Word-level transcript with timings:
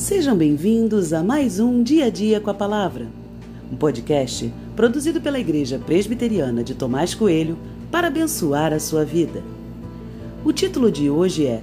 Sejam 0.00 0.34
bem-vindos 0.34 1.12
a 1.12 1.22
mais 1.22 1.60
um 1.60 1.82
Dia 1.82 2.06
a 2.06 2.08
Dia 2.08 2.40
com 2.40 2.48
a 2.48 2.54
Palavra, 2.54 3.06
um 3.70 3.76
podcast 3.76 4.50
produzido 4.74 5.20
pela 5.20 5.38
Igreja 5.38 5.78
Presbiteriana 5.78 6.64
de 6.64 6.74
Tomás 6.74 7.14
Coelho 7.14 7.58
para 7.90 8.06
abençoar 8.06 8.72
a 8.72 8.80
sua 8.80 9.04
vida. 9.04 9.42
O 10.42 10.54
título 10.54 10.90
de 10.90 11.10
hoje 11.10 11.46
é 11.46 11.62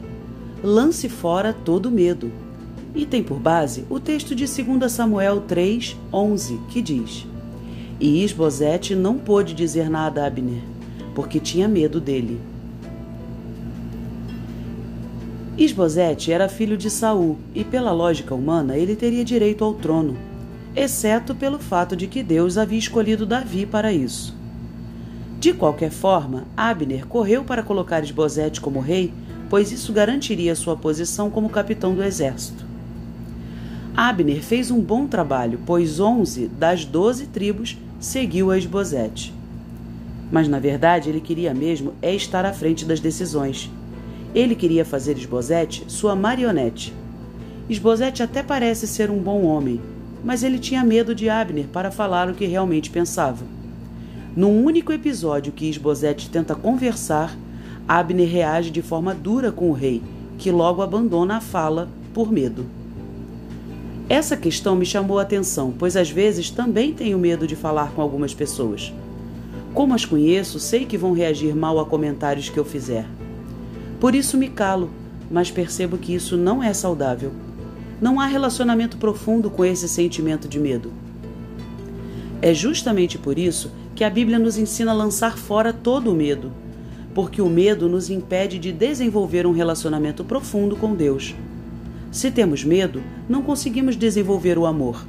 Lance 0.64 1.10
fora 1.10 1.52
todo 1.52 1.89
medo 1.89 2.32
e 2.93 3.07
tem 3.07 3.23
por 3.23 3.39
base 3.39 3.86
o 3.89 4.00
texto 4.00 4.36
de 4.36 4.46
2 4.46 4.92
Samuel 4.92 5.42
3, 5.42 5.97
11, 6.14 6.60
que 6.69 6.79
diz: 6.79 7.25
E 8.00 8.24
Isbosete 8.24 8.93
não 8.93 9.18
pôde 9.18 9.56
dizer 9.56 9.89
nada 9.89 10.24
a 10.24 10.28
Abner, 10.28 10.61
porque 11.15 11.39
tinha 11.39 11.68
medo 11.68 12.00
dele. 12.00 12.39
Isbosete 15.57 16.32
era 16.32 16.47
filho 16.47 16.78
de 16.78 16.88
Saul 16.88 17.36
e, 17.56 17.64
pela 17.64 17.92
lógica 17.92 18.36
humana, 18.36 18.78
ele 18.78 18.96
teria 18.96 19.25
direito 19.25 19.64
ao 19.64 19.74
trono, 19.74 20.15
exceto 20.75 21.34
pelo 21.34 21.57
fato 21.57 21.96
de 21.96 22.06
que 22.06 22.21
Deus 22.21 22.60
havia 22.60 22.78
escolhido 22.78 23.25
Davi 23.25 23.65
para 23.65 23.92
isso. 23.92 24.36
De 25.39 25.54
qualquer 25.54 25.89
forma, 25.89 26.46
Abner 26.56 27.07
correu 27.07 27.43
para 27.43 27.64
colocar 27.64 28.04
Isbosete 28.04 28.62
como 28.62 28.79
rei, 28.79 29.12
pois 29.50 29.71
isso 29.71 29.92
garantiria 29.92 30.54
sua 30.54 30.78
posição 30.78 31.32
como 31.32 31.50
capitão 31.50 31.96
do 31.96 32.03
exército. 32.03 32.64
Abner 33.95 34.44
fez 34.44 34.70
um 34.70 34.80
bom 34.80 35.08
trabalho, 35.08 35.59
pois 35.66 36.00
onze 36.00 36.48
das 36.48 36.86
doze 36.86 37.26
tribos 37.26 37.76
seguiu 38.00 38.52
a 38.52 38.59
Esbozete. 38.59 39.34
Mas 40.31 40.48
na 40.48 40.59
verdade 40.59 41.09
ele 41.09 41.20
queria 41.20 41.52
mesmo 41.52 41.94
é 42.00 42.14
estar 42.14 42.45
à 42.45 42.53
frente 42.53 42.86
das 42.86 43.00
decisões 43.00 43.72
ele 44.38 44.53
queria 44.53 44.86
fazer 44.86 45.17
Esbozete 45.17 45.83
sua 45.88 46.16
marionete. 46.16 46.94
Esbozete 47.67 48.22
até 48.22 48.44
parece 48.44 48.86
ser 48.86 49.09
um 49.09 49.17
bom 49.17 49.44
homem, 49.44 49.81
mas 50.23 50.44
ele 50.44 50.59
tinha 50.59 50.84
medo 50.84 51.16
de 51.16 51.28
Abner 51.28 51.66
para 51.73 51.89
falar 51.89 52.30
o 52.30 52.36
que 52.36 52.45
realmente 52.45 52.92
pensava. 52.92 53.44
Num 54.36 54.64
único 54.64 54.94
episódio 54.94 55.52
que 55.52 55.67
Esbozete 55.67 56.30
tenta 56.30 56.53
conversar, 56.53 57.36
Abner 57.88 58.30
reage 58.30 58.70
de 58.70 58.84
forma 58.84 59.16
dura 59.16 59.52
com 59.52 59.72
o 59.72 59.73
rei, 59.73 60.03
que 60.38 60.52
logo 60.52 60.84
abandona 60.84 61.38
a 61.38 61.42
fala 61.42 61.90
por 62.14 62.31
medo. 62.31 62.64
Essa 64.08 64.38
questão 64.38 64.75
me 64.75 64.86
chamou 64.86 65.17
a 65.17 65.23
atenção, 65.23 65.73
pois 65.75 65.97
às 65.97 66.12
vezes 66.12 66.52
também 66.52 66.94
tenho 66.94 67.17
medo 67.17 67.47
de 67.47 67.56
falar 67.56 67.92
com 67.94 68.03
algumas 68.03 68.36
pessoas. 68.36 68.94
Como 69.73 69.95
as 69.95 70.06
conheço, 70.06 70.59
sei 70.59 70.86
que 70.86 70.97
vão 70.97 71.12
reagir 71.12 71.56
mal 71.56 71.80
a 71.80 71.86
comentários 71.86 72.50
que 72.50 72.58
eu 72.59 72.64
fizer. 72.64 73.08
Por 74.00 74.14
isso 74.14 74.38
me 74.38 74.48
calo, 74.48 74.92
mas 75.30 75.50
percebo 75.50 75.98
que 75.98 76.14
isso 76.14 76.38
não 76.38 76.62
é 76.62 76.73
saudável. 76.73 77.31
Não 78.00 78.20
há 78.20 78.28
relacionamento 78.28 78.98
profundo 78.98 79.50
com 79.50 79.66
esse 79.66 79.90
sentimento 79.90 80.48
de 80.48 80.59
medo. 80.59 80.92
É 82.42 82.53
justamente 82.53 83.18
por 83.18 83.40
isso 83.40 83.72
que 83.95 84.03
a 84.03 84.09
Bíblia 84.09 84.38
nos 84.38 84.58
ensina 84.58 84.92
a 84.92 84.94
lançar 84.94 85.36
fora 85.36 85.73
todo 85.73 86.12
o 86.12 86.16
medo, 86.16 86.52
porque 87.16 87.42
o 87.42 87.50
medo 87.50 87.90
nos 87.90 88.12
impede 88.12 88.59
de 88.59 88.72
desenvolver 88.72 89.48
um 89.48 89.52
relacionamento 89.52 90.23
profundo 90.23 90.75
com 90.75 90.94
Deus. 90.94 91.34
Se 92.12 92.30
temos 92.30 92.64
medo, 92.64 93.02
não 93.28 93.42
conseguimos 93.42 93.95
desenvolver 93.95 94.59
o 94.59 94.68
amor. 94.68 95.03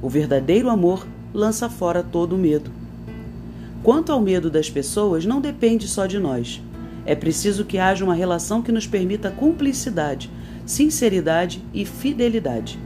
O 0.00 0.08
verdadeiro 0.08 0.70
amor 0.70 1.06
lança 1.34 1.68
fora 1.68 2.02
todo 2.02 2.34
o 2.34 2.38
medo. 2.38 2.70
Quanto 3.82 4.10
ao 4.10 4.20
medo 4.22 4.50
das 4.50 4.70
pessoas, 4.70 5.26
não 5.26 5.42
depende 5.42 5.86
só 5.86 6.06
de 6.06 6.18
nós. 6.18 6.62
É 7.06 7.14
preciso 7.14 7.64
que 7.64 7.78
haja 7.78 8.04
uma 8.04 8.14
relação 8.14 8.62
que 8.62 8.72
nos 8.72 8.86
permita 8.86 9.30
cumplicidade, 9.30 10.30
sinceridade 10.64 11.62
e 11.72 11.84
fidelidade. 11.84 12.78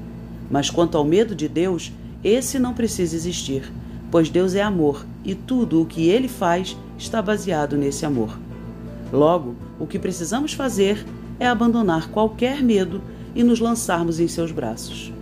Mas 0.50 0.70
quanto 0.70 0.96
ao 0.96 1.04
medo 1.04 1.34
de 1.34 1.48
Deus, 1.48 1.92
esse 2.24 2.58
não 2.58 2.74
precisa 2.74 3.14
existir, 3.14 3.72
pois 4.10 4.28
Deus 4.28 4.54
é 4.54 4.62
amor 4.62 5.06
e 5.24 5.34
tudo 5.34 5.82
o 5.82 5.86
que 5.86 6.08
ele 6.08 6.28
faz 6.28 6.76
está 6.96 7.22
baseado 7.22 7.76
nesse 7.76 8.04
amor. 8.04 8.38
Logo, 9.12 9.54
o 9.78 9.86
que 9.86 9.98
precisamos 9.98 10.52
fazer 10.52 11.04
é 11.38 11.46
abandonar 11.46 12.08
qualquer 12.08 12.62
medo 12.62 13.00
e 13.34 13.44
nos 13.44 13.60
lançarmos 13.60 14.18
em 14.18 14.26
seus 14.26 14.50
braços. 14.50 15.12